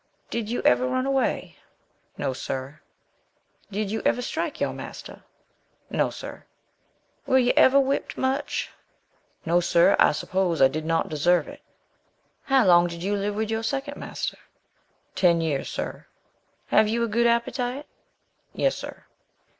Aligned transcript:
"Did 0.31 0.49
you 0.49 0.63
ever 0.63 0.87
run 0.87 1.05
away?" 1.05 1.57
"No, 2.17 2.33
sir." 2.33 2.81
"Did 3.69 3.91
you 3.91 4.01
ever 4.03 4.23
strike 4.23 4.59
your 4.59 4.73
master?" 4.73 5.23
"No, 5.91 6.09
sir." 6.09 6.45
"Were 7.27 7.37
you 7.37 7.53
ever 7.55 7.79
whipped 7.79 8.17
much?" 8.17 8.71
"No, 9.45 9.59
sir, 9.59 9.95
I 9.99 10.13
s'pose 10.13 10.59
I 10.59 10.69
did 10.69 10.85
not 10.85 11.09
deserve 11.09 11.47
it." 11.47 11.61
"How 12.45 12.65
long 12.65 12.87
did 12.87 13.03
you 13.03 13.15
live 13.15 13.35
with 13.35 13.51
your 13.51 13.61
second 13.61 13.95
master?" 13.97 14.39
"Ten 15.13 15.39
years, 15.39 15.69
sir." 15.69 16.07
"Have 16.69 16.87
you 16.87 17.03
a 17.03 17.07
good 17.07 17.27
appetite?" 17.27 17.85
"Yes, 18.55 18.75
sir." 18.75 19.05